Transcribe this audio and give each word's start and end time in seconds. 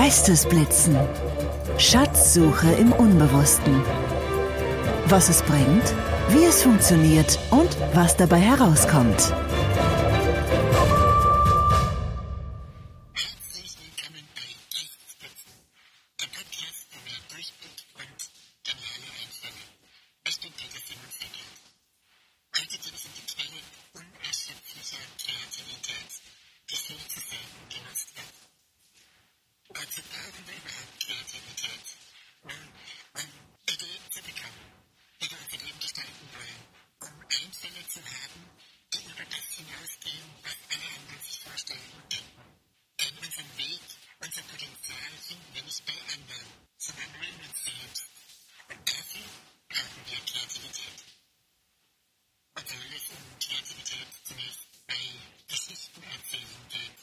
Geistesblitzen. 0.00 0.96
Schatzsuche 1.76 2.70
im 2.74 2.92
Unbewussten. 2.92 3.82
Was 5.06 5.28
es 5.28 5.42
bringt, 5.42 5.92
wie 6.28 6.44
es 6.44 6.62
funktioniert 6.62 7.36
und 7.50 7.76
was 7.94 8.16
dabei 8.16 8.38
herauskommt. 8.38 9.34
nicht 45.68 45.84
bei 45.84 45.92
anderen, 45.92 46.48
sondern 46.78 47.12
nur 47.12 47.28
in 47.28 47.40
uns 47.44 47.60
selbst. 47.60 48.08
Und 48.72 48.88
dafür 48.88 49.28
brauchen 49.68 50.02
wir 50.08 50.18
Kreativität. 50.24 50.98
Und 52.56 52.66
wenn 52.72 52.92
es 52.96 53.08
um 53.12 53.20
Kreativität 53.36 54.08
zunächst 54.24 54.64
bei 54.88 54.96
Geschichten 55.46 56.02
erzählen 56.08 56.64
geht, 56.72 56.98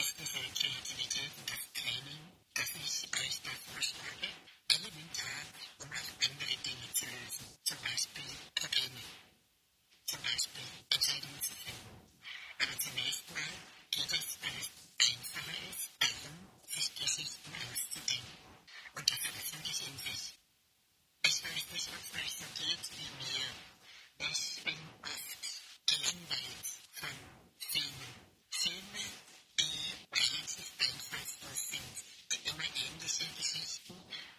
ist 0.00 0.16
diese 0.16 0.40
Kreativität 0.48 1.30
und 1.36 1.50
das 1.50 1.60
Training, 1.76 2.22
das 2.54 2.70
ich 2.80 2.96
euch 3.20 3.36
da 3.44 3.52
vorschlage, 3.68 4.28
elementar, 4.72 5.42
um 5.84 5.92
auch 5.92 6.12
andere 6.24 6.56
Dinge 6.64 6.88
zu 6.96 7.04
lösen, 7.04 7.46
zum 7.68 7.78
Beispiel 7.84 8.32
Probleme, 8.56 9.04
zum 10.06 10.22
Beispiel 10.24 10.68
Entscheidungen 10.88 11.42
zu 11.42 11.52
finden. 11.52 12.00
Aber 12.64 12.80
zunächst 12.80 13.28
mal 13.28 13.52
geht 13.90 14.08
es, 14.08 14.40
weil 14.40 14.56
es 14.56 14.72
einfacher 15.04 15.58
ist, 15.68 15.90
darum, 16.00 16.55
sich 16.66 16.94
Geschichten 16.96 17.52
auszudenken. 17.70 18.38
Und 18.94 19.10
das 19.10 19.18
alles 19.24 19.52
ich 19.62 19.86
in 19.86 19.98
sich. 19.98 20.34
Ich 21.24 21.44
weiß 21.44 21.64
nicht, 21.72 21.88
ob 21.88 22.02
es 22.02 22.22
euch 22.22 22.32
so 22.38 22.44
geht 22.58 22.84
wie 22.98 23.10
mir. 23.22 24.30
Ich 24.30 24.62
bin 24.64 24.78
oft 25.02 25.42
gelangweilt 25.86 26.66
von 26.92 27.16
Filmen. 27.58 28.14
Filme, 28.50 29.04
die 29.60 29.78
relativ 30.12 30.68
einfallslos 30.78 31.60
sind, 31.70 31.96
die 32.32 32.48
immer 32.48 32.64
ähnliche 32.64 33.26
Geschichten 33.36 33.94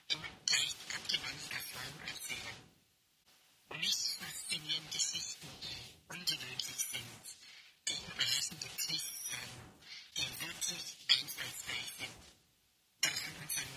in 0.10 0.20
leicht 0.20 0.78
abgewandelter 0.96 1.64
Form 1.72 2.00
erzählen. 2.08 2.60
Mich 3.80 3.96
faszinieren 4.20 4.90
Geschichten, 4.92 5.48
die 5.64 6.14
ungewöhnlich 6.14 6.82
sind 6.92 7.47
der 7.90 7.96
überraschende 7.96 8.68
Twist 8.78 9.32
haben, 9.32 9.58
die 10.18 10.28
wirklich 10.42 10.98
einfallsreich 11.08 11.90
sind. 11.98 12.18
Davon 13.02 13.34
unseren 13.42 13.77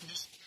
consciousness 0.00 0.37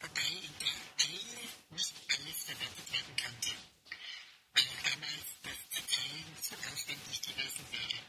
wobei 0.00 0.28
in 0.28 0.54
der 0.60 0.76
Zelle 0.96 1.48
nicht 1.70 1.94
alles 2.10 2.38
verwertet 2.44 2.92
werden 2.92 3.16
konnte, 3.16 3.50
weil 4.54 4.64
auch 4.64 4.82
damals 4.90 5.26
das 5.42 5.58
Zerteilen 5.70 6.28
zu 6.42 6.54
aufwendig 6.54 7.22
gewesen 7.22 7.66
wäre. 7.72 8.00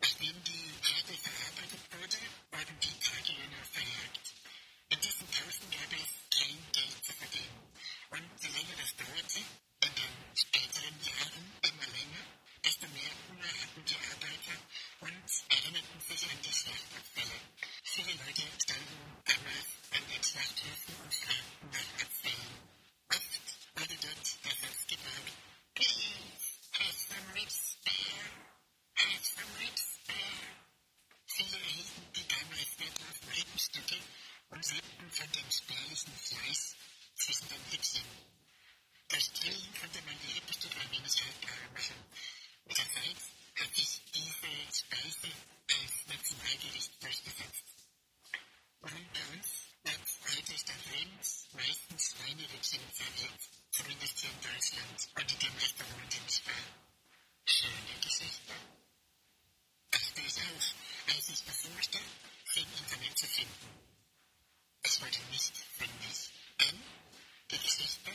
Nachdem 0.00 0.36
die 0.44 0.68
Herde 0.84 1.14
verarbeitet 1.16 1.84
wurde, 1.92 2.20
wurden 2.52 2.80
die 2.80 2.98
Tagelöhner 3.00 3.64
verjagt. 3.72 4.26
In 4.90 5.00
diesen 5.00 5.26
Pausen 5.28 5.70
gab 5.70 5.92
es 5.92 6.38
kein 6.38 6.58
Geld 6.72 7.04
zu 7.04 7.12
verdienen. 7.12 7.62
Und 8.10 8.30
je 8.42 8.48
länger 8.48 8.76
das 8.78 8.96
dauerte, 8.96 9.40
in 9.40 9.94
den 9.94 10.14
späteren 10.36 10.96
Jahren 11.02 11.44
immer 11.62 11.88
länger, 11.88 12.24
desto 12.64 12.88
mehr 12.88 13.12
Hunger 13.28 13.52
hatten 13.60 13.84
die 13.84 13.96
Arbeiter 14.08 14.56
und 15.00 15.28
erinnerten 15.52 16.00
sich 16.00 16.30
an 16.30 16.40
die 16.40 16.52
Schlachtabfälle. 16.52 17.38
Viele 17.84 18.12
Leute 18.24 18.42
standen 18.56 18.98
damals 19.28 19.68
an 19.92 20.02
den 20.08 20.22
Schlachthöfen 20.24 20.94
und 21.04 21.12
kleinere 52.24 52.60
Zinserwert, 52.62 53.40
zumindest 53.70 54.18
hier 54.18 54.30
in 54.30 54.40
Deutschland 54.40 55.08
und 55.14 55.32
in 55.32 55.38
dem 55.40 55.54
Restaurant 55.56 56.14
in 56.14 56.28
Spa. 56.30 56.52
Schöne 57.44 58.00
Geschichte. 58.00 58.54
Dachte 59.90 60.20
ich 60.22 60.36
auch, 60.40 61.14
als 61.14 61.28
ich 61.28 61.40
versuchte, 61.44 61.98
sie 62.46 62.60
im 62.60 62.72
Internet 62.78 63.18
zu 63.18 63.26
finden. 63.26 63.68
Es 64.82 65.00
wurde 65.02 65.18
nicht 65.30 65.54
fündig, 65.76 66.16
denn 66.60 66.82
die 67.50 67.58
Geschichte 67.58 68.10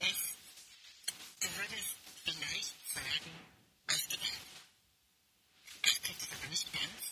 ist, 0.00 0.36
du 1.40 1.48
würdest 1.56 1.96
vielleicht 2.24 2.76
sagen, 2.92 3.32
ausgedacht. 3.86 4.46
Das 5.80 6.00
trifft 6.02 6.22
es 6.22 6.32
aber 6.32 6.48
nicht 6.48 6.72
ganz. 6.74 7.02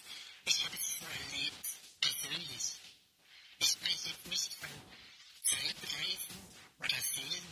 Ich 0.45 0.65
habe 0.65 0.77
es 0.77 0.99
so 0.99 1.07
erlebt, 1.07 1.67
persönlich. 2.03 2.65
Ich 3.61 3.69
spreche 3.69 4.11
jetzt 4.11 4.27
nicht 4.27 4.53
von 4.55 4.69
Zeit 5.45 5.77
begreifen 5.81 6.37
oder 6.79 6.97
sehen, 6.97 7.44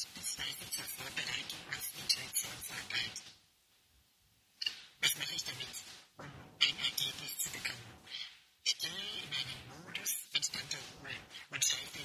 beispielsweise 0.00 0.64
zur 0.70 0.84
Vorbereitung 0.84 1.60
auf 1.68 1.90
die 1.92 2.08
Was 5.02 5.14
mache 5.16 5.34
ich 5.34 5.44
damit, 5.44 5.76
um 6.16 6.24
ein 6.24 6.78
Ergebnis 6.88 7.38
zu 7.38 7.50
bekommen? 7.50 8.00
Ich 8.64 8.78
gehe 8.78 8.88
in 8.88 9.28
einen 9.28 9.84
Modus 9.84 10.24
entspannter 10.32 10.78
Ruhe 10.96 11.12
und 11.50 11.64
schalte 11.64 12.00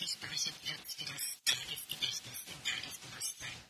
gespeichert 0.00 0.56
wird 0.64 0.80
für 0.88 1.04
das 1.04 1.24
Tagesgedächtnis 1.44 2.40
im 2.48 2.64
Tagesbewusstsein. 2.64 3.60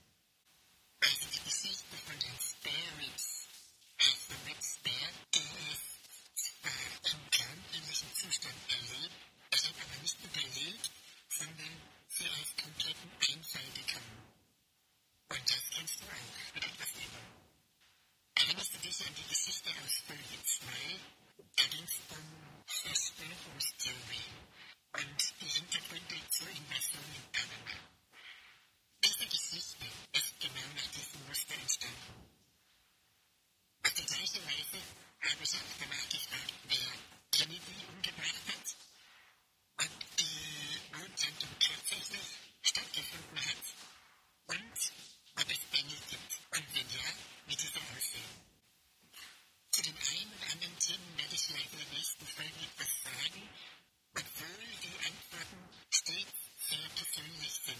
Also 1.00 1.26
die 1.26 1.42
Geschichte 1.42 1.96
von 2.06 2.18
den 2.20 2.36
Spare 2.38 2.92
Ribs 3.02 3.48
heißen 3.98 4.38
mit 4.46 4.62
Spare, 4.62 5.10
die 5.34 5.50
es 5.74 5.82
zwar 6.38 7.10
im 7.10 7.30
kernähnlichen 7.30 8.14
Zustand 8.14 8.54
erlebt, 8.70 9.18
er 9.50 9.58
hat 9.58 9.74
aber 9.74 10.02
nicht 10.02 10.18
überlebt, 10.22 10.90
sondern 11.30 11.74
sie 12.06 12.28
als 12.30 12.54
kompletten 12.62 13.10
Einfall 13.10 13.70
bekommen. 13.74 14.22
Und 15.34 15.42
das 15.50 15.64
kennst 15.74 15.98
du 15.98 16.04
auch 16.06 16.54
mit 16.54 16.62
etwas 16.62 16.90
Übung. 16.94 17.26
Erinnerst 18.36 18.74
du 18.74 18.78
dich 18.78 19.00
an 19.04 19.14
die 19.18 19.28
Geschichte 19.34 19.70
aus 19.82 19.94
Folge 20.06 20.38
2? 20.46 20.89
seine 51.80 51.94
nächsten 51.94 52.26
Folgen 52.26 52.60
etwas 52.60 52.88
sagen, 53.04 53.48
obwohl 54.14 54.66
die 54.82 54.96
Antworten 55.06 55.68
stets 55.90 56.34
sehr 56.68 56.88
persönlich 56.94 57.52
sind. 57.64 57.79